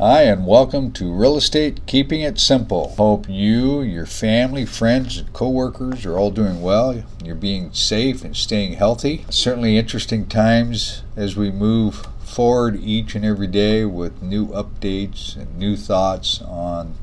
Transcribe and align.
Hi, 0.00 0.22
and 0.22 0.46
welcome 0.46 0.92
to 0.92 1.12
Real 1.12 1.36
Estate 1.36 1.84
Keeping 1.86 2.20
It 2.20 2.38
Simple. 2.38 2.90
Hope 2.90 3.28
you, 3.28 3.80
your 3.80 4.06
family, 4.06 4.64
friends, 4.64 5.18
and 5.18 5.32
coworkers 5.32 6.06
are 6.06 6.16
all 6.16 6.30
doing 6.30 6.62
well. 6.62 7.02
You're 7.24 7.34
being 7.34 7.72
safe 7.72 8.24
and 8.24 8.36
staying 8.36 8.74
healthy. 8.74 9.26
Certainly 9.28 9.76
interesting 9.76 10.26
times 10.26 11.02
as 11.16 11.34
we 11.34 11.50
move 11.50 12.06
forward 12.20 12.78
each 12.80 13.16
and 13.16 13.24
every 13.24 13.48
day 13.48 13.84
with 13.86 14.22
new 14.22 14.46
updates 14.50 15.34
and 15.34 15.58
new 15.58 15.76
thoughts 15.76 16.42
on 16.42 16.94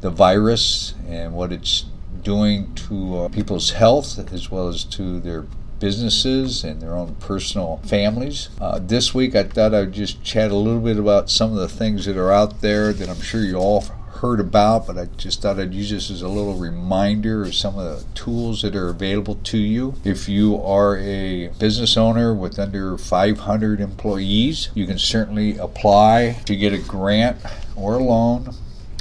the 0.00 0.10
virus 0.10 0.94
and 1.08 1.34
what 1.34 1.50
it's 1.50 1.86
doing 2.22 2.72
to 2.76 3.16
uh, 3.16 3.28
people's 3.30 3.72
health 3.72 4.32
as 4.32 4.48
well 4.52 4.68
as 4.68 4.84
to 4.84 5.18
their 5.18 5.44
businesses 5.78 6.64
and 6.64 6.80
their 6.80 6.94
own 6.94 7.14
personal 7.16 7.80
families. 7.84 8.48
Uh, 8.60 8.78
this 8.82 9.14
week, 9.14 9.34
I 9.34 9.44
thought 9.44 9.74
I'd 9.74 9.92
just 9.92 10.22
chat 10.22 10.50
a 10.50 10.56
little 10.56 10.80
bit 10.80 10.98
about 10.98 11.30
some 11.30 11.52
of 11.52 11.58
the 11.58 11.68
things 11.68 12.06
that 12.06 12.16
are 12.16 12.32
out 12.32 12.60
there 12.60 12.92
that 12.92 13.08
I'm 13.08 13.20
sure 13.20 13.42
you 13.42 13.56
all 13.56 13.84
heard 14.24 14.40
about, 14.40 14.86
but 14.86 14.96
I 14.96 15.06
just 15.16 15.42
thought 15.42 15.58
I'd 15.58 15.74
use 15.74 15.90
this 15.90 16.10
as 16.10 16.22
a 16.22 16.28
little 16.28 16.54
reminder 16.54 17.42
of 17.42 17.54
some 17.54 17.78
of 17.78 17.84
the 17.84 18.06
tools 18.14 18.62
that 18.62 18.74
are 18.74 18.88
available 18.88 19.34
to 19.34 19.58
you. 19.58 19.94
If 20.04 20.28
you 20.28 20.62
are 20.62 20.96
a 20.96 21.48
business 21.58 21.96
owner 21.96 22.32
with 22.32 22.58
under 22.58 22.96
500 22.96 23.80
employees, 23.80 24.70
you 24.74 24.86
can 24.86 24.98
certainly 24.98 25.58
apply 25.58 26.38
to 26.46 26.56
get 26.56 26.72
a 26.72 26.78
grant 26.78 27.36
or 27.76 27.96
a 27.96 28.02
loan 28.02 28.54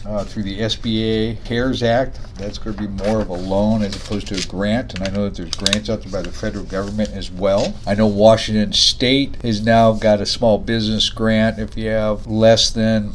uh, 0.06 0.24
through 0.24 0.44
the 0.44 0.60
SBA 0.60 1.44
CARES 1.46 1.84
Act. 1.84 2.20
That's 2.36 2.58
going 2.58 2.76
to 2.76 2.82
be 2.82 2.88
more 2.88 3.22
of 3.22 3.30
a 3.30 3.34
loan 3.34 3.82
as 3.84 3.96
opposed 3.96 4.28
to 4.28 4.36
a 4.36 4.42
grant. 4.48 4.94
And 4.94 5.08
I 5.08 5.12
know 5.12 5.26
that 5.26 5.36
there's 5.36 5.56
grants 5.56 5.90
out 5.90 6.02
there 6.02 6.12
by 6.12 6.22
the 6.22 6.32
federal 6.32 6.66
government 6.66 7.12
as 7.12 7.32
well. 7.32 7.76
I 7.88 7.96
know 7.96 8.08
Washington 8.08 8.74
State 8.74 9.42
has 9.44 9.64
now 9.64 9.94
got 9.94 10.22
a 10.22 10.26
small 10.26 10.58
business 10.58 11.10
grant 11.10 11.60
if 11.60 11.78
you 11.78 11.90
have 11.90 12.28
less 12.28 12.70
than 12.70 13.14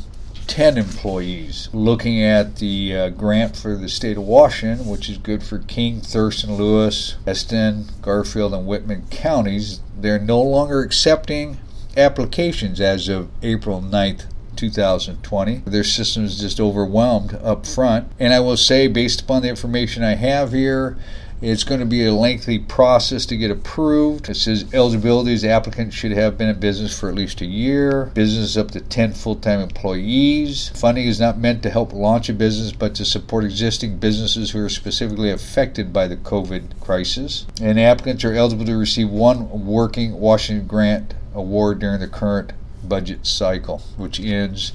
10 0.48 0.78
employees. 0.78 1.68
Looking 1.72 2.22
at 2.22 2.56
the 2.56 2.96
uh, 2.96 3.08
grant 3.10 3.54
for 3.54 3.76
the 3.76 3.88
state 3.88 4.16
of 4.16 4.24
Washington, 4.24 4.86
which 4.86 5.08
is 5.08 5.18
good 5.18 5.42
for 5.42 5.58
King, 5.58 6.00
Thurston, 6.00 6.56
Lewis, 6.56 7.16
Eston, 7.26 7.86
Garfield, 8.02 8.54
and 8.54 8.66
Whitman 8.66 9.06
counties, 9.10 9.80
they're 9.96 10.18
no 10.18 10.40
longer 10.40 10.80
accepting 10.80 11.58
applications 11.96 12.80
as 12.80 13.08
of 13.08 13.28
April 13.42 13.82
9th, 13.82 14.24
2020. 14.58 15.62
Their 15.64 15.84
system 15.84 16.24
is 16.24 16.38
just 16.38 16.60
overwhelmed 16.60 17.34
up 17.36 17.64
front. 17.64 18.10
And 18.18 18.34
I 18.34 18.40
will 18.40 18.56
say, 18.56 18.88
based 18.88 19.22
upon 19.22 19.42
the 19.42 19.48
information 19.48 20.02
I 20.02 20.16
have 20.16 20.52
here, 20.52 20.98
it's 21.40 21.62
going 21.62 21.78
to 21.78 21.86
be 21.86 22.04
a 22.04 22.12
lengthy 22.12 22.58
process 22.58 23.24
to 23.26 23.36
get 23.36 23.52
approved. 23.52 24.28
It 24.28 24.34
says 24.34 24.64
eligibility 24.74 25.32
is 25.32 25.44
applicants 25.44 25.94
should 25.94 26.10
have 26.10 26.36
been 26.36 26.48
in 26.48 26.58
business 26.58 26.98
for 26.98 27.08
at 27.08 27.14
least 27.14 27.40
a 27.40 27.46
year. 27.46 28.06
Business 28.14 28.56
up 28.56 28.72
to 28.72 28.80
10 28.80 29.12
full 29.12 29.36
time 29.36 29.60
employees. 29.60 30.70
Funding 30.70 31.06
is 31.06 31.20
not 31.20 31.38
meant 31.38 31.62
to 31.62 31.70
help 31.70 31.92
launch 31.92 32.28
a 32.28 32.32
business, 32.32 32.72
but 32.72 32.96
to 32.96 33.04
support 33.04 33.44
existing 33.44 33.98
businesses 33.98 34.50
who 34.50 34.64
are 34.64 34.68
specifically 34.68 35.30
affected 35.30 35.92
by 35.92 36.08
the 36.08 36.16
COVID 36.16 36.80
crisis. 36.80 37.46
And 37.62 37.78
applicants 37.78 38.24
are 38.24 38.34
eligible 38.34 38.64
to 38.64 38.76
receive 38.76 39.08
one 39.08 39.64
working 39.64 40.18
Washington 40.18 40.66
grant 40.66 41.14
award 41.34 41.78
during 41.78 42.00
the 42.00 42.08
current 42.08 42.52
budget 42.84 43.26
cycle, 43.26 43.78
which 43.96 44.20
ends 44.20 44.72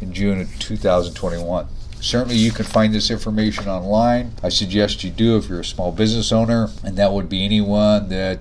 in 0.00 0.12
June 0.12 0.40
of 0.40 0.58
2021. 0.58 1.66
Certainly, 2.00 2.36
you 2.36 2.50
can 2.50 2.66
find 2.66 2.94
this 2.94 3.10
information 3.10 3.66
online. 3.66 4.32
I 4.42 4.50
suggest 4.50 5.04
you 5.04 5.10
do 5.10 5.38
if 5.38 5.48
you're 5.48 5.60
a 5.60 5.64
small 5.64 5.90
business 5.90 6.32
owner, 6.32 6.68
and 6.82 6.96
that 6.98 7.12
would 7.12 7.28
be 7.28 7.44
anyone 7.44 8.10
that 8.10 8.40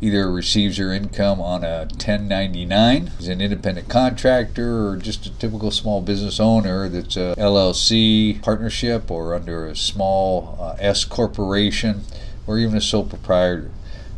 either 0.00 0.30
receives 0.30 0.76
their 0.76 0.92
income 0.92 1.40
on 1.40 1.64
a 1.64 1.86
1099 1.92 3.12
as 3.18 3.28
an 3.28 3.40
independent 3.40 3.88
contractor 3.88 4.88
or 4.88 4.96
just 4.96 5.26
a 5.26 5.30
typical 5.38 5.70
small 5.70 6.02
business 6.02 6.40
owner 6.40 6.88
that's 6.88 7.16
a 7.16 7.34
LLC 7.38 8.42
partnership 8.42 9.10
or 9.10 9.34
under 9.34 9.66
a 9.66 9.76
small 9.76 10.58
uh, 10.60 10.76
S 10.78 11.04
corporation 11.04 12.02
or 12.46 12.58
even 12.58 12.76
a 12.76 12.80
sole 12.80 13.04
proprietor. 13.04 13.70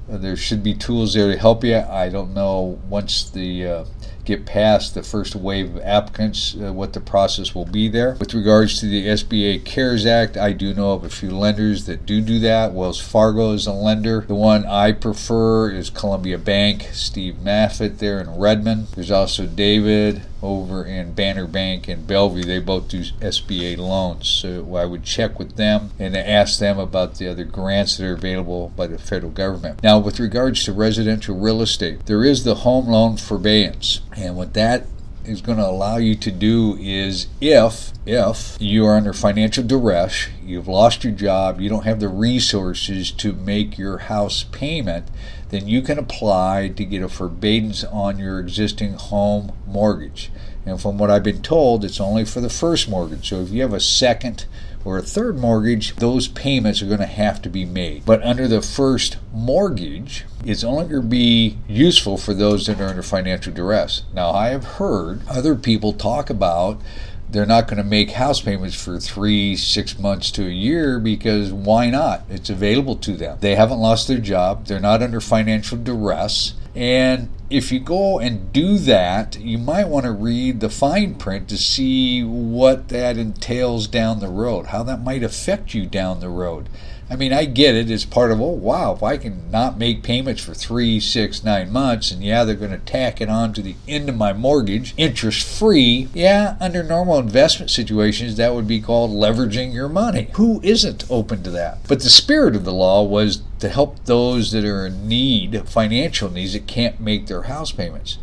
There 0.08 0.36
should 0.36 0.62
be 0.62 0.74
tools 0.74 1.14
there 1.14 1.30
to 1.30 1.38
help 1.38 1.64
you. 1.64 1.76
I 1.76 2.08
don't 2.08 2.32
know 2.32 2.80
once 2.88 3.28
the 3.28 3.66
uh, 3.66 3.84
get 4.26 4.44
past 4.44 4.94
the 4.94 5.02
first 5.02 5.34
wave 5.34 5.76
of 5.76 5.82
applicants, 5.82 6.56
uh, 6.56 6.72
what 6.72 6.92
the 6.92 7.00
process 7.00 7.54
will 7.54 7.64
be 7.64 7.88
there. 7.88 8.16
With 8.18 8.34
regards 8.34 8.80
to 8.80 8.86
the 8.86 9.06
SBA 9.06 9.64
CARES 9.64 10.04
Act, 10.04 10.36
I 10.36 10.52
do 10.52 10.74
know 10.74 10.92
of 10.92 11.04
a 11.04 11.08
few 11.08 11.30
lenders 11.30 11.86
that 11.86 12.04
do 12.04 12.20
do 12.20 12.38
that. 12.40 12.72
Wells 12.72 13.00
Fargo 13.00 13.52
is 13.52 13.66
a 13.66 13.72
lender. 13.72 14.24
The 14.26 14.34
one 14.34 14.66
I 14.66 14.92
prefer 14.92 15.70
is 15.70 15.90
Columbia 15.90 16.38
Bank, 16.38 16.88
Steve 16.92 17.36
Maffett 17.36 17.98
there 17.98 18.20
in 18.20 18.38
Redmond. 18.38 18.88
There's 18.88 19.10
also 19.10 19.46
David 19.46 20.22
over 20.42 20.84
in 20.84 21.12
Banner 21.12 21.46
Bank 21.46 21.88
in 21.88 22.04
Bellevue. 22.04 22.44
They 22.44 22.58
both 22.58 22.88
do 22.88 23.02
SBA 23.02 23.78
loans. 23.78 24.28
So 24.28 24.76
I 24.76 24.84
would 24.84 25.02
check 25.02 25.38
with 25.38 25.56
them 25.56 25.90
and 25.98 26.16
ask 26.16 26.58
them 26.58 26.78
about 26.78 27.16
the 27.16 27.28
other 27.28 27.44
grants 27.44 27.96
that 27.96 28.06
are 28.06 28.14
available 28.14 28.72
by 28.76 28.86
the 28.86 28.98
federal 28.98 29.32
government. 29.32 29.82
Now, 29.82 29.98
with 29.98 30.20
regards 30.20 30.64
to 30.64 30.72
residential 30.72 31.36
real 31.36 31.62
estate, 31.62 32.06
there 32.06 32.24
is 32.24 32.44
the 32.44 32.56
home 32.56 32.86
loan 32.88 33.16
forbearance. 33.16 34.00
And 34.16 34.36
what 34.36 34.54
that 34.54 34.86
is 35.24 35.40
going 35.40 35.58
to 35.58 35.66
allow 35.66 35.96
you 35.96 36.14
to 36.14 36.30
do 36.30 36.76
is 36.80 37.26
if 37.40 37.92
if 38.06 38.56
you 38.60 38.86
are 38.86 38.96
under 38.96 39.12
financial 39.12 39.64
duress, 39.64 40.28
you've 40.44 40.68
lost 40.68 41.02
your 41.02 41.12
job, 41.12 41.60
you 41.60 41.68
don't 41.68 41.84
have 41.84 41.98
the 41.98 42.08
resources 42.08 43.10
to 43.10 43.32
make 43.32 43.76
your 43.76 43.98
house 43.98 44.44
payment, 44.44 45.08
then 45.50 45.66
you 45.66 45.82
can 45.82 45.98
apply 45.98 46.72
to 46.76 46.84
get 46.84 47.02
a 47.02 47.08
forbearance 47.08 47.82
on 47.82 48.18
your 48.18 48.38
existing 48.38 48.94
home 48.94 49.52
mortgage. 49.66 50.30
And 50.64 50.80
from 50.80 50.98
what 50.98 51.10
I've 51.10 51.22
been 51.22 51.42
told, 51.42 51.84
it's 51.84 52.00
only 52.00 52.24
for 52.24 52.40
the 52.40 52.50
first 52.50 52.88
mortgage. 52.88 53.28
So 53.28 53.40
if 53.40 53.50
you 53.50 53.62
have 53.62 53.72
a 53.72 53.80
second 53.80 54.46
or 54.86 54.98
a 54.98 55.02
third 55.02 55.36
mortgage, 55.36 55.96
those 55.96 56.28
payments 56.28 56.80
are 56.80 56.86
going 56.86 57.00
to 57.00 57.06
have 57.06 57.42
to 57.42 57.50
be 57.50 57.64
made. 57.64 58.04
But 58.04 58.22
under 58.22 58.46
the 58.46 58.62
first 58.62 59.16
mortgage, 59.32 60.24
it's 60.44 60.62
only 60.62 60.84
going 60.84 61.02
to 61.02 61.08
be 61.08 61.58
useful 61.66 62.16
for 62.16 62.32
those 62.32 62.66
that 62.66 62.80
are 62.80 62.86
under 62.86 63.02
financial 63.02 63.52
duress. 63.52 64.02
Now, 64.14 64.30
I 64.30 64.50
have 64.50 64.64
heard 64.64 65.22
other 65.28 65.56
people 65.56 65.92
talk 65.92 66.30
about 66.30 66.80
they're 67.28 67.44
not 67.44 67.66
going 67.66 67.78
to 67.78 67.84
make 67.84 68.12
house 68.12 68.40
payments 68.40 68.80
for 68.80 69.00
three, 69.00 69.56
six 69.56 69.98
months 69.98 70.30
to 70.30 70.46
a 70.46 70.50
year 70.50 71.00
because 71.00 71.52
why 71.52 71.90
not? 71.90 72.22
It's 72.30 72.48
available 72.48 72.94
to 72.96 73.16
them. 73.16 73.38
They 73.40 73.56
haven't 73.56 73.80
lost 73.80 74.06
their 74.06 74.18
job, 74.18 74.66
they're 74.66 74.78
not 74.78 75.02
under 75.02 75.20
financial 75.20 75.78
duress. 75.78 76.54
And 76.76 77.30
if 77.48 77.72
you 77.72 77.80
go 77.80 78.18
and 78.18 78.52
do 78.52 78.76
that, 78.78 79.40
you 79.40 79.56
might 79.56 79.88
want 79.88 80.04
to 80.04 80.12
read 80.12 80.60
the 80.60 80.68
fine 80.68 81.14
print 81.14 81.48
to 81.48 81.56
see 81.56 82.22
what 82.22 82.88
that 82.88 83.16
entails 83.16 83.88
down 83.88 84.20
the 84.20 84.28
road, 84.28 84.66
how 84.66 84.82
that 84.82 85.02
might 85.02 85.22
affect 85.22 85.72
you 85.72 85.86
down 85.86 86.20
the 86.20 86.28
road. 86.28 86.68
I 87.08 87.14
mean, 87.14 87.32
I 87.32 87.44
get 87.44 87.76
it 87.76 87.88
as 87.88 88.04
part 88.04 88.32
of, 88.32 88.40
oh, 88.40 88.50
wow, 88.50 88.92
if 88.92 89.02
I 89.02 89.16
can 89.16 89.48
not 89.52 89.78
make 89.78 90.02
payments 90.02 90.42
for 90.42 90.54
three, 90.54 90.98
six, 90.98 91.44
nine 91.44 91.72
months, 91.72 92.10
and 92.10 92.22
yeah, 92.22 92.42
they're 92.42 92.56
going 92.56 92.72
to 92.72 92.78
tack 92.78 93.20
it 93.20 93.28
on 93.28 93.52
to 93.52 93.62
the 93.62 93.76
end 93.86 94.08
of 94.08 94.16
my 94.16 94.32
mortgage, 94.32 94.92
interest 94.96 95.46
free, 95.46 96.08
yeah, 96.12 96.56
under 96.60 96.82
normal 96.82 97.20
investment 97.20 97.70
situations, 97.70 98.36
that 98.36 98.54
would 98.54 98.66
be 98.66 98.80
called 98.80 99.12
leveraging 99.12 99.72
your 99.72 99.88
money. 99.88 100.30
Who 100.34 100.60
isn't 100.64 101.04
open 101.08 101.44
to 101.44 101.50
that? 101.50 101.78
But 101.86 102.00
the 102.00 102.10
spirit 102.10 102.56
of 102.56 102.64
the 102.64 102.72
law 102.72 103.04
was 103.04 103.42
to 103.60 103.68
help 103.68 104.04
those 104.06 104.50
that 104.50 104.64
are 104.64 104.86
in 104.86 105.06
need, 105.06 105.68
financial 105.68 106.28
needs, 106.28 106.54
that 106.54 106.66
can't 106.66 106.98
make 106.98 107.28
their 107.28 107.42
house 107.42 107.70
payments. 107.70 108.18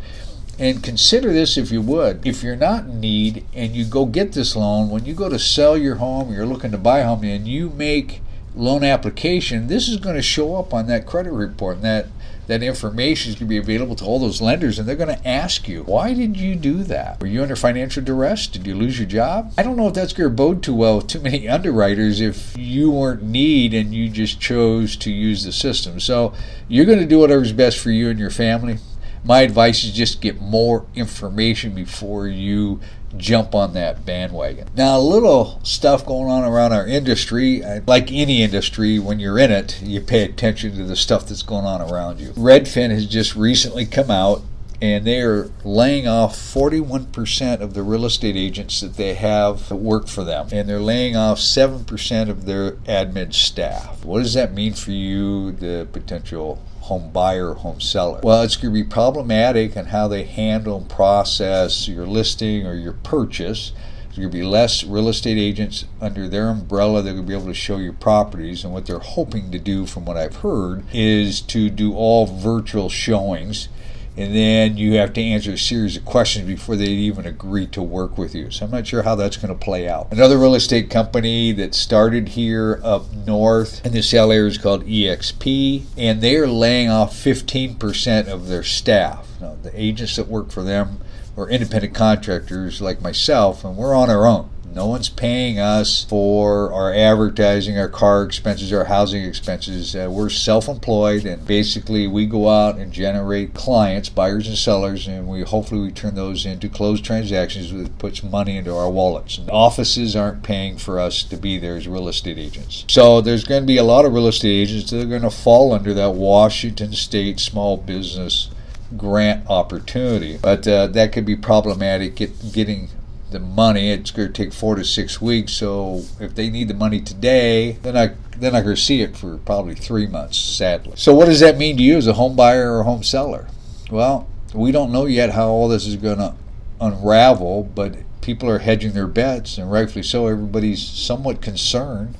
And 0.58 0.84
consider 0.84 1.32
this 1.32 1.56
if 1.56 1.72
you 1.72 1.80
would. 1.80 2.24
If 2.26 2.42
you're 2.42 2.54
not 2.54 2.84
in 2.84 3.00
need 3.00 3.44
and 3.54 3.74
you 3.74 3.86
go 3.86 4.04
get 4.04 4.32
this 4.32 4.54
loan, 4.54 4.90
when 4.90 5.06
you 5.06 5.14
go 5.14 5.30
to 5.30 5.38
sell 5.38 5.76
your 5.76 5.96
home, 5.96 6.32
you're 6.32 6.46
looking 6.46 6.70
to 6.72 6.78
buy 6.78 6.98
a 6.98 7.06
home, 7.06 7.24
and 7.24 7.48
you 7.48 7.70
make 7.70 8.20
loan 8.54 8.84
application, 8.84 9.66
this 9.66 9.88
is 9.88 9.96
going 9.96 10.16
to 10.16 10.22
show 10.22 10.56
up 10.56 10.72
on 10.72 10.86
that 10.86 11.06
credit 11.06 11.32
report, 11.32 11.76
and 11.76 11.84
that 11.84 12.06
that 12.46 12.62
information 12.62 13.30
is 13.30 13.36
going 13.36 13.46
to 13.46 13.50
be 13.50 13.56
available 13.56 13.96
to 13.96 14.04
all 14.04 14.18
those 14.18 14.42
lenders, 14.42 14.78
and 14.78 14.86
they're 14.86 14.96
going 14.96 15.16
to 15.16 15.28
ask 15.28 15.66
you, 15.66 15.82
why 15.84 16.12
did 16.12 16.36
you 16.36 16.54
do 16.54 16.82
that? 16.84 17.20
Were 17.20 17.26
you 17.26 17.42
under 17.42 17.56
financial 17.56 18.02
duress? 18.02 18.46
Did 18.46 18.66
you 18.66 18.74
lose 18.74 18.98
your 18.98 19.08
job? 19.08 19.52
I 19.56 19.62
don't 19.62 19.76
know 19.76 19.88
if 19.88 19.94
that's 19.94 20.12
going 20.12 20.28
to 20.28 20.34
bode 20.34 20.62
too 20.62 20.74
well 20.74 20.96
with 20.96 21.06
too 21.06 21.20
many 21.20 21.48
underwriters 21.54 22.20
if 22.20 22.56
you 22.56 22.90
weren't 22.90 23.22
need 23.22 23.72
and 23.72 23.94
you 23.94 24.10
just 24.10 24.40
chose 24.40 24.96
to 24.96 25.10
use 25.10 25.44
the 25.44 25.52
system. 25.52 26.00
So 26.00 26.34
you're 26.68 26.84
going 26.84 26.98
to 26.98 27.06
do 27.06 27.18
whatever's 27.18 27.52
best 27.52 27.78
for 27.78 27.90
you 27.90 28.10
and 28.10 28.18
your 28.18 28.30
family. 28.30 28.78
My 29.24 29.40
advice 29.40 29.84
is 29.84 29.92
just 29.92 30.20
get 30.20 30.40
more 30.40 30.86
information 30.94 31.74
before 31.74 32.28
you 32.28 32.80
jump 33.16 33.54
on 33.54 33.72
that 33.74 34.04
bandwagon. 34.04 34.68
Now, 34.76 34.98
a 34.98 35.00
little 35.00 35.60
stuff 35.62 36.04
going 36.04 36.30
on 36.30 36.44
around 36.44 36.72
our 36.72 36.86
industry. 36.86 37.64
Uh, 37.64 37.80
like 37.86 38.12
any 38.12 38.42
industry, 38.42 38.98
when 38.98 39.20
you're 39.20 39.38
in 39.38 39.50
it, 39.50 39.80
you 39.82 40.00
pay 40.00 40.24
attention 40.24 40.76
to 40.76 40.84
the 40.84 40.96
stuff 40.96 41.26
that's 41.26 41.42
going 41.42 41.64
on 41.64 41.80
around 41.80 42.20
you. 42.20 42.30
Redfin 42.32 42.90
has 42.90 43.06
just 43.06 43.34
recently 43.34 43.86
come 43.86 44.10
out 44.10 44.42
and 44.82 45.06
they 45.06 45.20
are 45.20 45.50
laying 45.62 46.06
off 46.06 46.36
41% 46.36 47.60
of 47.60 47.74
the 47.74 47.82
real 47.82 48.04
estate 48.04 48.36
agents 48.36 48.80
that 48.80 48.96
they 48.96 49.14
have 49.14 49.68
that 49.68 49.76
work 49.76 50.08
for 50.08 50.24
them. 50.24 50.48
And 50.52 50.68
they're 50.68 50.80
laying 50.80 51.16
off 51.16 51.38
7% 51.38 52.28
of 52.28 52.44
their 52.44 52.72
admin 52.72 53.32
staff. 53.32 54.04
What 54.04 54.22
does 54.22 54.34
that 54.34 54.52
mean 54.52 54.74
for 54.74 54.90
you, 54.90 55.52
the 55.52 55.88
potential 55.92 56.62
home 56.84 57.10
buyer 57.10 57.54
home 57.54 57.80
seller. 57.80 58.20
Well, 58.22 58.42
it's 58.42 58.56
going 58.56 58.74
to 58.74 58.82
be 58.82 58.88
problematic 58.88 59.74
in 59.74 59.86
how 59.86 60.06
they 60.06 60.24
handle 60.24 60.76
and 60.76 60.88
process 60.88 61.88
your 61.88 62.06
listing 62.06 62.66
or 62.66 62.74
your 62.74 62.92
purchase. 62.92 63.72
There's 64.04 64.18
going 64.18 64.30
to 64.30 64.36
be 64.36 64.44
less 64.44 64.84
real 64.84 65.08
estate 65.08 65.38
agents 65.38 65.86
under 66.00 66.28
their 66.28 66.48
umbrella 66.48 67.02
that 67.02 67.14
will 67.14 67.22
be 67.22 67.34
able 67.34 67.46
to 67.46 67.54
show 67.54 67.78
you 67.78 67.92
properties. 67.94 68.64
And 68.64 68.72
what 68.72 68.86
they're 68.86 68.98
hoping 68.98 69.50
to 69.50 69.58
do, 69.58 69.86
from 69.86 70.04
what 70.04 70.16
I've 70.16 70.36
heard, 70.36 70.84
is 70.92 71.40
to 71.42 71.70
do 71.70 71.94
all 71.94 72.26
virtual 72.26 72.90
showings 72.90 73.68
and 74.16 74.34
then 74.34 74.76
you 74.76 74.94
have 74.94 75.12
to 75.14 75.22
answer 75.22 75.52
a 75.52 75.58
series 75.58 75.96
of 75.96 76.04
questions 76.04 76.46
before 76.46 76.76
they 76.76 76.86
even 76.86 77.26
agree 77.26 77.66
to 77.68 77.82
work 77.82 78.16
with 78.16 78.34
you. 78.34 78.50
So 78.50 78.64
I'm 78.64 78.70
not 78.70 78.86
sure 78.86 79.02
how 79.02 79.14
that's 79.14 79.36
going 79.36 79.52
to 79.52 79.64
play 79.64 79.88
out. 79.88 80.12
Another 80.12 80.38
real 80.38 80.54
estate 80.54 80.90
company 80.90 81.52
that 81.52 81.74
started 81.74 82.30
here 82.30 82.80
up 82.84 83.12
north 83.12 83.84
in 83.84 84.00
Seattle 84.02 84.32
area 84.32 84.46
is 84.46 84.58
called 84.58 84.84
EXP, 84.84 85.84
and 85.96 86.20
they 86.20 86.36
are 86.36 86.46
laying 86.46 86.90
off 86.90 87.12
15% 87.14 88.28
of 88.28 88.48
their 88.48 88.62
staff. 88.62 89.28
Now, 89.40 89.56
the 89.62 89.72
agents 89.80 90.16
that 90.16 90.28
work 90.28 90.50
for 90.50 90.62
them 90.62 91.00
are 91.36 91.50
independent 91.50 91.94
contractors 91.94 92.80
like 92.80 93.00
myself, 93.02 93.64
and 93.64 93.76
we're 93.76 93.94
on 93.94 94.10
our 94.10 94.26
own. 94.26 94.48
No 94.74 94.86
one's 94.86 95.08
paying 95.08 95.60
us 95.60 96.02
for 96.02 96.72
our 96.72 96.92
advertising, 96.92 97.78
our 97.78 97.88
car 97.88 98.24
expenses, 98.24 98.72
our 98.72 98.86
housing 98.86 99.24
expenses. 99.24 99.94
Uh, 99.94 100.08
we're 100.10 100.28
self 100.28 100.66
employed 100.66 101.24
and 101.24 101.46
basically 101.46 102.08
we 102.08 102.26
go 102.26 102.48
out 102.48 102.76
and 102.76 102.92
generate 102.92 103.54
clients, 103.54 104.08
buyers 104.08 104.48
and 104.48 104.58
sellers, 104.58 105.06
and 105.06 105.28
we 105.28 105.42
hopefully 105.42 105.80
we 105.80 105.92
turn 105.92 106.16
those 106.16 106.44
into 106.44 106.68
closed 106.68 107.04
transactions 107.04 107.72
that 107.72 107.98
puts 107.98 108.24
money 108.24 108.56
into 108.56 108.74
our 108.74 108.90
wallets. 108.90 109.38
And 109.38 109.48
offices 109.48 110.16
aren't 110.16 110.42
paying 110.42 110.76
for 110.76 110.98
us 110.98 111.22
to 111.22 111.36
be 111.36 111.56
there 111.56 111.76
as 111.76 111.86
real 111.86 112.08
estate 112.08 112.38
agents. 112.38 112.84
So 112.88 113.20
there's 113.20 113.44
going 113.44 113.62
to 113.62 113.66
be 113.66 113.76
a 113.76 113.84
lot 113.84 114.04
of 114.04 114.12
real 114.12 114.26
estate 114.26 114.62
agents 114.62 114.90
that 114.90 115.02
are 115.02 115.08
going 115.08 115.22
to 115.22 115.30
fall 115.30 115.72
under 115.72 115.94
that 115.94 116.14
Washington 116.14 116.94
State 116.94 117.38
small 117.38 117.76
business 117.76 118.50
grant 118.96 119.48
opportunity. 119.48 120.38
But 120.42 120.66
uh, 120.66 120.88
that 120.88 121.12
could 121.12 121.24
be 121.24 121.36
problematic 121.36 122.16
get, 122.16 122.52
getting 122.52 122.88
the 123.34 123.40
money. 123.40 123.90
It's 123.90 124.10
going 124.10 124.32
to 124.32 124.32
take 124.32 124.54
four 124.54 124.76
to 124.76 124.84
six 124.84 125.20
weeks. 125.20 125.52
So 125.52 126.04
if 126.18 126.34
they 126.34 126.48
need 126.48 126.68
the 126.68 126.74
money 126.74 127.00
today, 127.00 127.72
then 127.82 127.96
I 127.96 128.14
then 128.38 128.54
I 128.54 128.62
could 128.62 128.78
see 128.78 129.02
it 129.02 129.16
for 129.16 129.36
probably 129.38 129.74
three 129.74 130.06
months. 130.06 130.38
Sadly. 130.38 130.94
So 130.96 131.14
what 131.14 131.26
does 131.26 131.40
that 131.40 131.58
mean 131.58 131.76
to 131.76 131.82
you 131.82 131.96
as 131.96 132.06
a 132.06 132.14
home 132.14 132.34
buyer 132.34 132.78
or 132.78 132.84
home 132.84 133.02
seller? 133.02 133.48
Well, 133.90 134.26
we 134.54 134.72
don't 134.72 134.92
know 134.92 135.04
yet 135.06 135.30
how 135.30 135.48
all 135.48 135.68
this 135.68 135.86
is 135.86 135.96
going 135.96 136.18
to 136.18 136.34
unravel, 136.80 137.64
but 137.74 137.96
people 138.20 138.48
are 138.48 138.60
hedging 138.60 138.92
their 138.92 139.06
bets, 139.06 139.58
and 139.58 139.70
rightfully 139.70 140.02
so. 140.02 140.26
Everybody's 140.26 140.82
somewhat 140.82 141.42
concerned. 141.42 142.16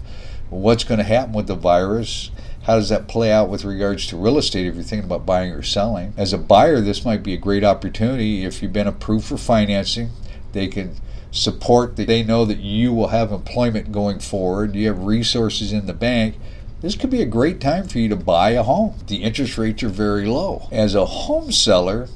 What's 0.51 0.85
going 0.85 0.99
to 0.99 1.05
happen 1.05 1.33
with 1.33 1.47
the 1.47 1.57
virus? 1.57 2.31
How 2.65 2.77
does 2.77 2.89
that 2.89 3.09
play 3.09 3.31
out 3.31 3.49
with 3.49 3.65
regards 3.65 4.07
to 4.07 4.17
real 4.17 4.39
estate 4.39 4.67
if 4.67 4.75
you're 4.75 4.85
thinking 4.85 5.05
about 5.05 5.27
buying 5.27 5.53
or 5.53 5.63
selling? 5.63 6.15
As 6.17 6.33
a 6.33 6.39
buyer, 6.39 6.81
this 6.81 7.05
might 7.05 7.23
be 7.23 7.35
a 7.35 7.39
great 7.39 7.63
opportunity 7.65 8.45
if 8.45 8.63
you've 8.63 8.73
been 8.73 8.87
approved 8.87 9.27
for 9.27 9.37
financing. 9.37 10.11
They 10.55 10.69
can 10.69 10.97
support 11.31 11.97
that 11.97 12.07
they 12.07 12.23
know 12.23 12.45
that 12.47 12.61
you 12.61 12.95
will 12.95 13.09
have 13.09 13.33
employment 13.33 13.93
going 13.93 14.21
forward. 14.21 14.75
You 14.75 14.87
have 14.87 15.05
resources 15.05 15.73
in 15.73 15.87
the 15.87 15.93
bank. 15.93 16.37
This 16.81 16.97
could 16.97 17.11
be 17.11 17.23
a 17.23 17.27
great 17.27 17.61
time 17.61 17.89
for 17.89 17.99
you 17.99 18.09
to 18.09 18.17
buy 18.17 18.51
a 18.51 18.63
home. 18.63 18.95
The 19.07 19.23
interest 19.23 19.59
rates 19.59 19.83
are 19.83 19.89
very 19.89 20.27
low. 20.27 20.69
As 20.71 20.95
a 20.95 21.05
home 21.05 21.51
seller, 21.51 22.09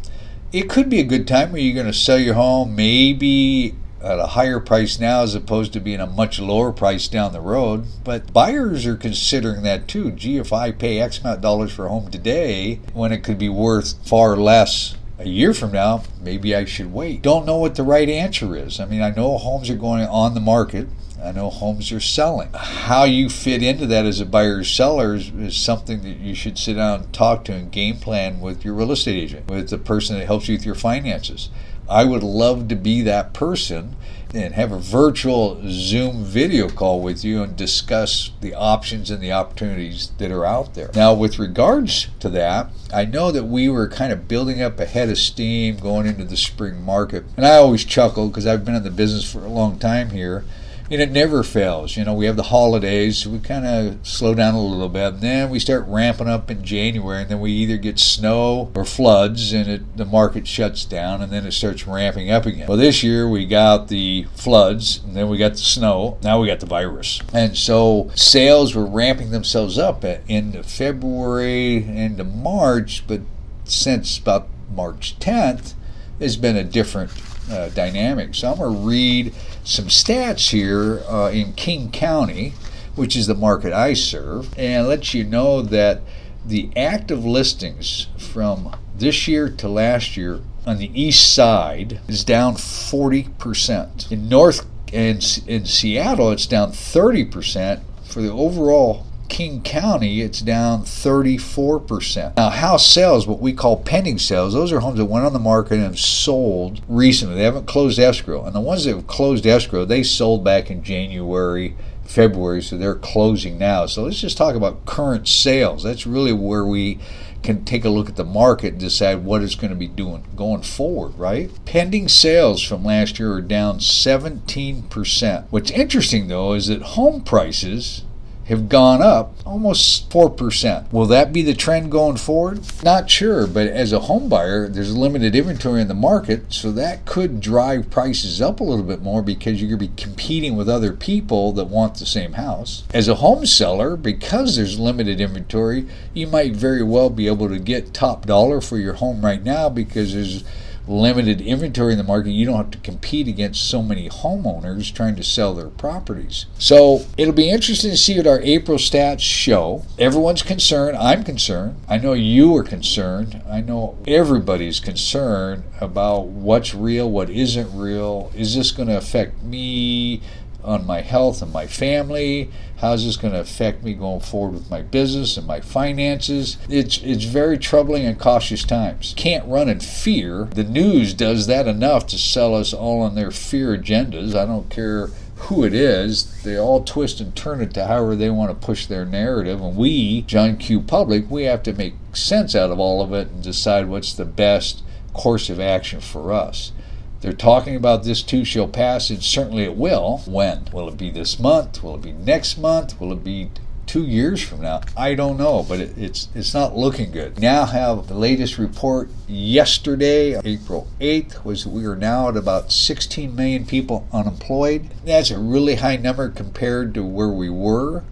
it 0.53 0.71
could 0.71 0.89
be 0.89 1.01
a 1.01 1.05
good 1.05 1.27
time 1.27 1.53
where 1.53 1.61
you're 1.61 1.75
going 1.75 1.87
to 1.87 1.93
sell 1.93 2.19
your 2.19 2.35
home 2.35 2.77
maybe 2.77 3.75
at 4.03 4.19
a 4.19 4.27
higher 4.27 4.61
price 4.61 5.01
now 5.01 5.23
as 5.23 5.35
opposed 5.35 5.73
to 5.73 5.81
being 5.81 6.01
a 6.01 6.07
much 6.07 6.39
lower 6.39 6.71
price 6.71 7.09
down 7.09 7.33
the 7.33 7.41
road. 7.41 7.87
But 8.05 8.33
buyers 8.33 8.87
are 8.87 8.97
considering 8.97 9.63
that 9.63 9.89
too. 9.89 10.13
Gee, 10.13 10.37
if 10.37 10.53
I 10.53 10.71
pay 10.71 11.01
X 11.01 11.19
amount 11.19 11.37
of 11.37 11.43
dollars 11.43 11.73
for 11.73 11.87
a 11.87 11.89
home 11.89 12.11
today 12.11 12.81
when 12.93 13.11
it 13.11 13.25
could 13.25 13.39
be 13.39 13.49
worth 13.49 14.07
far 14.07 14.37
less 14.37 14.95
a 15.19 15.29
year 15.29 15.53
from 15.53 15.73
now, 15.73 16.05
maybe 16.21 16.55
I 16.55 16.65
should 16.65 16.93
wait. 16.93 17.23
Don't 17.23 17.45
know 17.45 17.59
what 17.59 17.75
the 17.75 17.83
right 17.83 18.09
answer 18.09 18.57
is. 18.57 18.79
I 18.79 18.87
mean, 18.87 19.03
I 19.03 19.11
know 19.11 19.37
homes 19.37 19.69
are 19.69 19.77
going 19.77 20.05
on 20.05 20.35
the 20.35 20.41
market. 20.41 20.89
I 21.23 21.33
know 21.33 21.51
homes 21.51 21.91
are 21.91 21.99
selling. 21.99 22.51
How 22.55 23.03
you 23.03 23.29
fit 23.29 23.61
into 23.61 23.87
that 23.89 24.07
as 24.07 24.21
a 24.21 24.27
buyer 24.27 24.59
or 24.59 24.65
seller 24.65 25.17
is, 25.17 25.31
is, 25.31 25.57
something 25.57 26.03
that 26.03 26.19
you 26.19 26.37
should 26.37 26.57
sit 26.57 26.75
down 26.75 27.01
and 27.01 27.13
talk 27.13 27.45
to 27.47 27.53
and 27.53 27.73
game 27.73 27.97
plan 27.97 28.41
with 28.41 28.65
your 28.65 28.75
real 28.75 28.93
estate 28.93 29.17
agent, 29.17 29.49
with 29.49 29.71
the 29.71 29.79
person 29.79 30.17
that 30.17 30.27
helps 30.27 30.49
you 30.49 30.55
with 30.55 30.65
your 30.65 30.77
finances. 30.77 31.51
I 31.89 32.05
would 32.05 32.23
love 32.23 32.69
to 32.69 32.77
be 32.77 33.03
that 33.03 33.33
person 33.33 33.97
and 34.35 34.55
have 34.55 34.73
a 34.73 34.79
virtual 34.79 35.61
Zoom 35.69 36.25
video 36.25 36.69
call 36.69 37.01
with 37.01 37.25
you 37.25 37.43
and 37.43 37.57
discuss 37.57 38.31
the 38.41 38.55
options 38.55 39.11
and 39.11 39.23
the 39.23 39.33
opportunities 39.33 40.11
that 40.19 40.31
are 40.31 40.45
out 40.45 40.75
there. 40.75 40.91
Now, 40.95 41.15
with 41.15 41.39
regards 41.39 42.09
to 42.21 42.29
that, 42.31 42.71
I 42.93 43.05
know 43.05 43.31
that 43.33 43.45
we 43.45 43.69
were 43.69 43.89
kind 43.89 44.13
of 44.13 44.29
building 44.29 44.61
up 44.61 44.79
a 44.79 44.87
head 44.87 45.09
of 45.09 45.19
steam 45.19 45.77
going 45.77 46.07
into 46.07 46.25
the 46.25 46.37
spring 46.37 46.83
market. 46.83 47.25
And 47.37 47.47
I 47.47 47.57
always 47.57 47.85
chuckle 47.85 48.29
because 48.29 48.47
I've 48.47 48.65
been 48.65 48.75
in 48.75 48.83
the 48.85 48.91
business 48.91 49.31
for 49.31 49.45
a 49.45 49.49
long 49.49 49.79
time 49.79 50.11
here 50.11 50.45
and 50.91 51.03
it 51.03 51.11
never 51.11 51.43
fails. 51.43 51.97
You 51.97 52.05
know, 52.05 52.15
we 52.15 52.27
have 52.27 52.37
the 52.37 52.45
holidays, 52.45 53.27
we 53.27 53.39
kind 53.39 53.67
of 53.67 54.07
slow 54.07 54.35
down 54.35 54.55
a 54.55 54.61
little 54.61 54.89
bit, 54.89 55.15
and 55.15 55.21
then 55.21 55.51
we 55.51 55.59
start 55.59 55.85
ramping 55.87 56.29
up 56.29 56.51
in 56.51 56.65
January, 56.65 57.23
and 57.23 57.31
then 57.31 57.41
we 57.41 57.53
either 57.53 57.77
get 57.77 57.99
snow 57.99 58.71
or 58.75 58.85
floods, 58.85 59.53
and 59.53 59.69
it, 59.69 59.97
the 59.97 60.05
market 60.05 60.47
shuts 60.47 60.85
down, 60.85 61.21
and 61.21 61.33
then 61.33 61.45
it 61.45 61.53
starts 61.53 61.87
ramping 61.87 62.31
up 62.31 62.47
again. 62.47 62.67
Well, 62.69 62.79
this 62.79 63.03
year 63.03 63.29
we 63.29 63.47
got 63.47 63.89
the 63.89 64.27
floods, 64.35 65.01
and 65.05 65.17
then 65.17 65.29
we 65.29 65.37
got 65.37 65.53
the 65.53 65.59
snow, 65.59 66.19
now 66.23 66.41
we 66.41 66.47
got 66.47 66.61
the 66.61 66.67
virus, 66.67 67.21
and 67.33 67.57
so 67.57 68.11
sales 68.15 68.75
were 68.75 68.87
ramping 68.87 69.31
themselves 69.31 69.79
up 69.79 70.05
at 70.05 70.23
into 70.29 70.63
February 70.63 71.77
into 71.77 72.25
March, 72.25 73.07
but 73.07 73.21
since 73.65 74.19
about 74.19 74.49
March 74.71 75.19
10th, 75.19 75.75
has 76.21 76.37
been 76.37 76.57
a 76.57 76.65
different 76.65 77.11
uh, 77.51 77.69
dynamic. 77.71 78.35
So 78.35 78.51
I'm 78.51 78.59
going 78.59 78.75
to 78.75 78.81
read 78.81 79.35
some 79.69 79.89
stats 79.89 80.49
here 80.49 81.03
uh, 81.11 81.31
in 81.31 81.53
King 81.53 81.91
County, 81.91 82.55
which 82.95 83.15
is 83.15 83.27
the 83.27 83.35
market 83.35 83.71
I 83.71 83.93
serve, 83.93 84.59
and 84.59 84.89
let 84.89 85.13
you 85.13 85.25
know 85.25 85.61
that 85.61 86.01
the 86.45 86.71
active 86.75 87.23
listings 87.27 88.07
from 88.17 88.75
this 88.97 89.29
year 89.29 89.51
to 89.51 89.69
last 89.69 90.17
year 90.17 90.41
on 90.67 90.79
the 90.79 90.91
east 90.99 91.35
side 91.35 92.01
is 92.09 92.25
down 92.25 92.55
40%. 92.55 94.11
In 94.11 94.29
North 94.31 94.65
and 94.91 95.43
in 95.47 95.67
Seattle, 95.67 96.31
it's 96.31 96.47
down 96.47 96.73
30%. 96.73 97.83
For 98.05 98.23
the 98.23 98.33
overall 98.33 99.05
King 99.29 99.63
County, 99.63 100.21
it's 100.21 100.41
down 100.41 100.83
34%. 100.83 102.37
Now, 102.37 102.51
house 102.51 102.87
sales, 102.87 103.27
what 103.27 103.41
we 103.41 103.53
call 103.53 103.83
pending 103.83 104.19
sales, 104.19 104.55
those 104.55 104.73
are 104.73 104.81
homes 104.81 104.99
that 104.99 105.05
went 105.05 105.27
on 105.27 105.33
the 105.33 105.39
market 105.39 105.75
and 105.75 105.85
have 105.85 105.99
sold 105.99 106.81
recently. 106.89 107.37
They 107.37 107.45
haven't 107.45 107.67
closed 107.67 107.99
escrow. 107.99 108.45
And 108.45 108.55
the 108.55 108.61
ones 108.61 108.85
that 108.85 108.95
have 108.95 109.07
closed 109.07 109.47
escrow, 109.47 109.85
they 109.85 110.03
sold 110.03 110.45
back 110.45 110.71
in 110.71 110.83
January, 110.83 111.77
February, 112.05 112.63
so 112.63 112.77
they're 112.77 112.95
closing 112.95 113.59
now. 113.59 113.87
So 113.87 114.05
let's 114.05 114.21
just 114.21 114.37
talk 114.37 114.55
about 114.55 114.87
current 114.87 115.29
sales. 115.29 115.83
That's 115.83 116.07
really 116.07 116.33
where 116.33 116.65
we 116.65 116.99
can 117.43 117.65
take 117.65 117.85
a 117.85 117.89
look 117.89 118.09
at 118.09 118.17
the 118.17 118.25
market 118.25 118.73
and 118.73 118.81
decide 118.81 119.25
what 119.25 119.43
it's 119.43 119.55
going 119.55 119.71
to 119.71 119.77
be 119.77 119.87
doing 119.87 120.25
going 120.35 120.63
forward, 120.63 121.17
right? 121.19 121.51
Pending 121.65 122.09
sales 122.09 122.63
from 122.63 122.85
last 122.85 123.19
year 123.19 123.33
are 123.33 123.41
down 123.41 123.79
17%. 123.79 125.47
What's 125.51 125.71
interesting 125.71 126.29
though 126.29 126.55
is 126.55 126.67
that 126.67 126.83
home 126.83 127.23
prices 127.23 128.05
have 128.49 128.69
gone 128.69 129.03
up 129.03 129.35
almost 129.45 130.09
4%. 130.11 130.91
Will 130.91 131.07
that 131.07 131.33
be 131.33 131.43
the 131.43 131.55
trend 131.55 131.91
going 131.91 132.17
forward? 132.17 132.61
Not 132.83 133.11
sure, 133.11 133.47
but 133.47 133.67
as 133.67 133.93
a 133.93 134.01
home 134.01 134.29
buyer, 134.29 134.69
there's 134.69 134.97
limited 134.97 135.37
inventory 135.37 135.83
in 135.83 135.89
the 135.89 135.95
market, 135.95 136.53
so 136.53 136.73
that 136.73 137.05
could 137.05 137.41
drive 137.41 137.91
prices 137.91 138.41
up 138.41 138.61
a 138.61 138.65
little 138.65 138.85
bit 138.85 139.03
more 139.03 139.23
because 139.23 139.61
you're 139.61 139.77
going 139.77 139.91
to 139.91 139.95
be 139.95 140.03
competing 140.03 140.57
with 140.57 140.69
other 140.69 140.93
people 140.93 141.53
that 141.53 141.67
want 141.67 141.97
the 141.97 142.07
same 142.07 142.33
house. 142.33 142.85
As 142.95 143.07
a 143.07 143.17
home 143.17 143.45
seller, 143.45 143.97
because 143.97 144.57
there's 144.57 144.79
limited 144.79 145.21
inventory, 145.21 145.87
you 146.15 146.27
might 146.27 146.57
very 146.57 146.83
well 146.83 147.11
be 147.11 147.27
able 147.27 147.49
to 147.51 147.59
get 147.59 147.93
top 147.93 148.25
dollar 148.25 148.61
for 148.63 148.79
your 148.79 148.95
home 148.95 149.25
right 149.25 149.43
now 149.43 149.69
because 149.69 150.15
there's 150.15 150.45
limited 150.89 151.41
inventory 151.41 151.93
in 151.93 151.99
the 151.99 152.05
market, 152.05 152.31
you 152.31 152.47
don't 152.47 152.57
have 152.57 152.71
to 152.71 152.79
compete 152.79 153.29
against 153.29 153.69
so 153.69 153.83
many 153.83 154.09
homeowners 154.09 154.93
trying 154.93 155.17
to 155.17 155.23
sell 155.23 155.55
their 155.55 155.69
properties. 155.69 156.47
So 156.59 157.07
it'll 157.17 157.35
be 157.35 157.51
interesting 157.51 157.91
to 157.91 157.97
see 157.97 158.17
what 158.17 158.27
our 158.27 158.41
April 158.41 158.79
stats 158.79 159.21
show. 159.21 159.85
Everyone's 159.99 160.43
concerned. 160.43 160.97
I'm 160.97 161.25
concerned. 161.25 161.77
I 161.89 161.99
know 161.99 162.15
you 162.15 162.57
are 162.57 162.65
concerned. 162.65 163.43
I 163.49 163.61
know 163.61 163.99
everybody's 164.07 164.81
concerned 164.81 165.65
about 165.81 166.27
what's 166.27 166.75
real, 166.75 167.11
what 167.11 167.31
isn't 167.31 167.79
real. 167.79 168.33
Is 168.35 168.55
this 168.55 168.71
going 168.71 168.89
to 168.89 168.97
affect 168.97 169.43
me? 169.43 170.23
On 170.69 170.87
my 170.87 171.01
health 171.01 171.43
and 171.43 171.53
my 171.53 171.67
family? 171.67 172.51
How's 172.77 173.05
this 173.05 173.17
going 173.17 173.35
to 173.35 173.41
affect 173.41 173.83
me 173.83 173.95
going 173.95 174.21
forward 174.21 174.55
with 174.55 174.71
my 174.71 174.83
business 174.83 175.37
and 175.37 175.47
my 175.47 175.61
finances? 175.61 176.59
It's 176.69 176.99
it's 177.03 177.25
very 177.25 177.59
troubling 177.59 178.07
and 178.07 178.19
cautious 178.19 178.65
times. 178.65 179.15
Can't 179.17 179.49
run 179.49 179.69
in 179.69 179.81
fear. 179.81 180.45
The 180.45 180.65
news 180.65 181.15
does 181.15 181.47
that 181.47 181.67
enough 181.67 182.07
to 182.09 182.19
sell 182.19 182.55
us 182.55 182.73
all 182.73 183.01
on 183.01 183.15
their 183.15 183.31
fear 183.31 183.77
agendas. 183.77 184.35
I 184.35 184.47
don't 184.47 184.71
care 184.71 185.11
who 185.43 185.65
it 185.65 185.73
is, 185.73 186.43
they 186.43 186.59
all 186.59 186.83
twist 186.83 187.21
and 187.21 187.35
turn 187.35 187.61
it 187.61 187.73
to 187.73 187.87
however 187.87 188.17
they 188.17 188.29
want 188.29 188.51
to 188.51 188.67
push 188.67 188.87
their 188.87 189.05
narrative. 189.05 189.63
And 189.63 189.77
we, 189.77 190.23
John 190.23 190.57
Q. 190.57 190.81
Public, 190.81 191.31
we 191.31 191.45
have 191.45 191.63
to 191.63 191.73
make 191.73 191.95
sense 192.13 192.57
out 192.57 192.71
of 192.71 192.81
all 192.81 193.01
of 193.01 193.13
it 193.13 193.29
and 193.29 193.43
decide 193.43 193.89
what's 193.89 194.13
the 194.13 194.25
best 194.25 194.83
course 195.15 195.49
of 195.49 195.61
action 195.61 196.01
for 196.01 196.33
us. 196.33 196.73
They're 197.21 197.33
talking 197.33 197.75
about 197.75 198.05
this 198.05 198.23
too 198.23 198.45
shall 198.45 198.69
pass, 198.69 199.11
and 199.11 199.23
certainly 199.23 199.65
it 199.65 199.77
will. 199.77 200.19
When? 200.27 200.69
Will 200.73 200.89
it 200.89 200.97
be 200.97 201.11
this 201.11 201.39
month? 201.39 201.83
Will 201.83 201.97
it 201.97 202.03
be 202.03 202.13
next 202.13 202.59
month? 202.59 203.01
Will 203.01 203.13
it 203.13 203.25
be 203.25 203.51
two 203.89 204.05
years 204.05 204.41
from 204.41 204.61
now? 204.61 204.83
I 204.97 205.15
don't 205.15 205.37
know, 205.37 205.65
but 205.69 205.81
it, 205.81 205.99
it's 205.99 206.29
it's 206.35 206.55
not 206.55 206.77
looking 206.77 207.11
good. 207.11 207.41
Now 207.41 207.65
have 207.65 208.07
the 208.07 208.15
latest 208.15 208.57
report 208.57 209.09
yesterday, 209.27 210.39
April 210.45 210.87
8th, 211.01 211.45
was 211.45 211.67
we 211.67 211.85
are 211.87 211.97
now 211.97 212.29
at 212.29 212.37
about 212.37 212.71
16 212.71 213.35
million 213.35 213.67
people 213.67 214.07
unemployed. 214.13 214.89
That's 215.05 215.33
a 215.33 215.39
really 215.39 215.77
high 215.77 215.97
number 215.97 216.29
compared 216.29 216.95
to 216.95 217.03
where 217.03 217.31
we 217.31 217.51
were, 217.51 218.05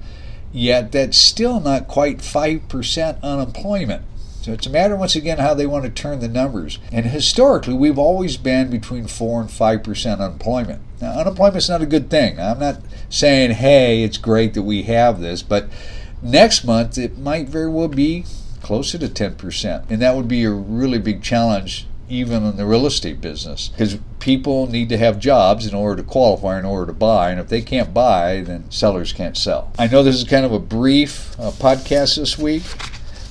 yet 0.53 0.91
that's 0.91 1.19
still 1.19 1.61
not 1.61 1.87
quite 1.87 2.19
5% 2.19 3.23
unemployment. 3.23 4.03
So 4.47 4.53
it's 4.53 4.67
a 4.69 4.71
matter, 4.71 4.95
once 4.95 5.17
again, 5.17 5.39
how 5.39 5.55
they 5.55 5.67
want 5.67 5.87
to 5.87 5.91
turn 5.91 6.21
the 6.21 6.29
numbers. 6.29 6.79
And 6.93 7.07
historically, 7.07 7.75
we've 7.75 7.99
always 7.99 8.37
been 8.37 8.71
between 8.71 9.09
4 9.09 9.41
and 9.41 9.51
5% 9.51 10.21
unemployment. 10.21 10.83
Now, 11.01 11.19
unemployment's 11.19 11.69
not 11.69 11.83
a 11.83 11.87
good 11.87 12.11
thing. 12.11 12.39
I'm 12.39 12.61
not 12.61 12.81
saying, 13.11 13.51
hey, 13.51 14.05
it's 14.05 14.19
great 14.19 14.55
that 14.55 14.63
we 14.63 14.85
have 14.85 15.21
this, 15.21 15.43
but 15.43 15.69
next 16.23 16.63
month 16.63 16.97
it 16.97 17.19
might 17.19 17.49
very 17.49 17.69
well 17.69 17.89
be 17.89 18.25
closer 18.63 18.99
to 18.99 19.09
10%. 19.09 19.91
And 19.91 20.01
that 20.01 20.15
would 20.15 20.29
be 20.29 20.45
a 20.45 20.53
really 20.53 21.01
big 21.01 21.25
challenge 21.25 21.89
even 22.09 22.45
in 22.45 22.57
the 22.57 22.67
real 22.67 22.87
estate 22.87 23.21
business 23.21 23.71
because 23.71 23.99
people 24.21 24.69
need 24.69 24.89
to 24.91 24.97
have 24.97 25.19
jobs 25.19 25.67
in 25.67 25.75
order 25.75 26.01
to 26.01 26.09
qualify 26.09 26.57
in 26.57 26.65
order 26.65 26.87
to 26.87 26.93
buy 26.93 27.33
and 27.33 27.41
if 27.41 27.49
they 27.49 27.61
can't 27.61 27.93
buy 27.93 28.43
then 28.43 28.71
sellers 28.71 29.13
can't 29.13 29.37
sell 29.37 29.73
i 29.77 29.89
know 29.89 30.05
this 30.05 30.15
is 30.15 30.23
kind 30.23 30.47
of 30.47 30.53
a 30.53 30.59
brief 30.61 31.35
uh, 31.41 31.51
podcast 31.51 32.17
this 32.17 32.39
week 32.39 32.63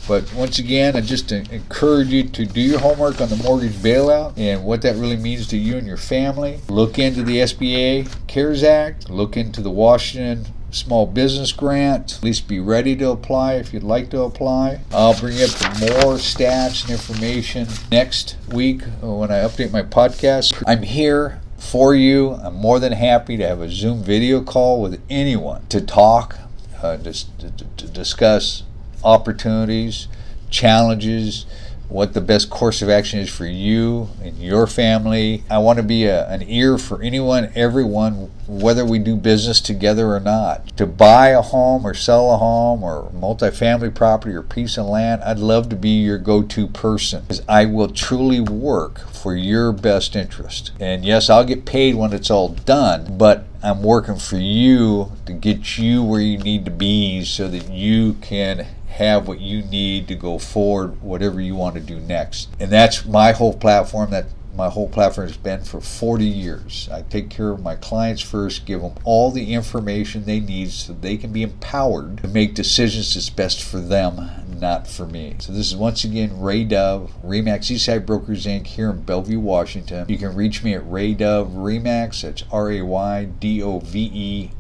but 0.08 0.32
once 0.34 0.60
again, 0.60 0.96
I 0.96 1.02
just 1.02 1.32
encourage 1.32 2.10
you 2.10 2.24
to 2.24 2.46
do 2.46 2.62
your 2.62 2.80
homework 2.80 3.22
on 3.22 3.30
the 3.30 3.38
mortgage 3.38 3.74
bailout 3.74 4.38
and 4.38 4.64
what 4.64 4.82
that 4.84 4.96
really 4.96 5.18
means 5.18 5.48
to 5.48 5.58
you 5.58 5.78
and 5.78 5.88
your 5.88 5.98
family. 5.98 6.60
Look 6.70 7.00
into 7.00 7.24
the 7.24 7.38
SBA 7.38 8.28
CARES 8.28 8.64
Act, 8.64 9.10
look 9.10 9.38
into 9.38 9.62
the 9.62 9.72
Washington 9.72 10.46
small 10.76 11.06
business 11.08 11.52
grant. 11.52 12.18
At 12.18 12.24
least 12.24 12.48
be 12.48 12.60
ready 12.60 12.96
to 12.98 13.10
apply 13.10 13.54
if 13.54 13.74
you'd 13.74 13.84
like 13.84 14.10
to 14.10 14.22
apply. 14.22 14.82
I'll 14.92 15.18
bring 15.20 15.38
up 15.42 15.50
more 15.80 16.16
stats 16.16 16.84
and 16.84 16.92
information 16.92 17.68
next 17.92 18.36
week 18.52 18.82
when 19.02 19.32
I 19.32 19.40
update 19.40 19.72
my 19.72 19.84
podcast. 19.84 20.62
I'm 20.68 20.84
here 20.84 21.42
for 21.58 21.96
you. 21.96 22.34
I'm 22.34 22.56
more 22.56 22.80
than 22.80 22.92
happy 22.92 23.38
to 23.38 23.48
have 23.48 23.62
a 23.62 23.70
Zoom 23.70 24.04
video 24.04 24.42
call 24.42 24.82
with 24.82 25.02
anyone 25.10 25.66
to 25.68 25.82
talk, 25.82 26.38
uh, 26.82 26.98
to, 26.98 27.14
to, 27.14 27.52
to 27.78 27.88
discuss 27.88 28.64
opportunities, 29.04 30.08
challenges, 30.50 31.46
what 31.88 32.14
the 32.14 32.22
best 32.22 32.50
course 32.50 32.82
of 32.82 32.90
action 32.90 33.20
is 33.20 33.30
for 33.30 33.46
you 33.46 34.10
and 34.24 34.38
your 34.38 34.66
family. 34.68 35.44
I 35.50 35.60
want 35.60 35.78
to 35.78 35.84
be 35.84 36.06
a, 36.06 36.28
an 36.28 36.44
ear 36.48 36.78
for 36.78 37.02
anyone, 37.02 37.52
everyone, 37.56 38.32
whether 38.48 38.84
we 38.84 39.00
do 39.00 39.16
business 39.16 39.62
together 39.62 40.14
or 40.14 40.20
not. 40.20 40.76
To 40.78 40.86
buy 40.86 41.30
a 41.30 41.42
home 41.42 41.86
or 41.86 41.94
sell 41.94 42.34
a 42.34 42.38
home 42.38 42.84
or 42.84 43.12
multifamily 43.12 43.94
property 43.94 44.36
or 44.36 44.42
piece 44.42 44.78
of 44.78 44.88
land, 44.88 45.24
I'd 45.24 45.40
love 45.40 45.70
to 45.70 45.76
be 45.76 46.02
your 46.02 46.18
go 46.18 46.42
to 46.42 46.68
person 46.68 47.22
because 47.22 47.42
I 47.48 47.66
will 47.66 47.90
truly 47.90 48.40
work 48.40 49.00
for 49.12 49.36
your 49.36 49.72
best 49.72 50.16
interest. 50.16 50.72
And 50.80 51.06
yes, 51.06 51.30
I'll 51.30 51.46
get 51.46 51.66
paid 51.66 51.96
when 51.96 52.14
it's 52.14 52.32
all 52.32 52.50
done, 52.50 53.18
but 53.18 53.46
I'm 53.62 53.84
working 53.84 54.18
for 54.18 54.38
you 54.38 55.12
to 55.26 55.34
get 55.34 55.78
you 55.78 56.04
where 56.04 56.22
you 56.22 56.38
need 56.38 56.66
to 56.66 56.72
be 56.72 57.24
so 57.24 57.48
that 57.48 57.70
you 57.70 58.14
can 58.14 58.68
have 58.96 59.28
what 59.28 59.42
you 59.42 59.62
need 59.62 60.08
to 60.08 60.16
go 60.16 60.40
forward, 60.40 61.02
whatever 61.02 61.42
you 61.42 61.54
want 61.54 61.76
to 61.76 61.82
do 61.82 62.00
next. 62.00 62.50
And 62.60 62.72
that's 62.72 63.06
my 63.06 63.34
whole 63.34 63.54
platform. 63.54 64.12
That 64.12 64.28
my 64.56 64.70
whole 64.70 64.88
platform 64.88 65.28
has 65.28 65.36
been 65.36 65.64
for 65.64 65.82
40 65.82 66.24
years. 66.24 66.88
I 66.90 67.02
take 67.02 67.30
care 67.30 67.50
of 67.50 67.62
my 67.62 67.76
clients 67.76 68.22
first, 68.22 68.66
give 68.66 68.82
them 68.82 68.94
all 69.04 69.32
the 69.32 69.54
information 69.54 70.24
they 70.24 70.40
need 70.40 70.72
so 70.72 70.94
they 70.94 71.18
can 71.18 71.34
be 71.34 71.44
empowered 71.44 72.20
to 72.20 72.30
make 72.30 72.56
decisions 72.56 73.14
that's 73.14 73.30
best 73.30 73.62
for 73.62 73.80
them, 73.82 74.30
not 74.60 74.88
for 74.88 75.06
me. 75.06 75.36
So 75.40 75.54
this 75.54 75.68
is 75.68 75.76
once 75.76 76.04
again 76.04 76.40
Ray 76.40 76.64
Dove, 76.64 77.12
Remax 77.24 77.72
Eastside 77.72 78.06
Brokers 78.06 78.46
Inc. 78.46 78.68
here 78.68 78.90
in 78.90 79.02
Bellevue, 79.02 79.40
Washington. 79.40 80.06
You 80.08 80.18
can 80.18 80.36
reach 80.36 80.64
me 80.64 80.74
at 80.74 80.90
Ray 80.90 81.14
Dove 81.14 81.50
Remax. 81.50 82.22
That's 82.22 82.44
R 82.52 82.72
A 82.72 82.82
Y 82.82 83.26
D 83.26 83.62
O 83.62 83.80
V 83.80 84.12
E 84.14 84.52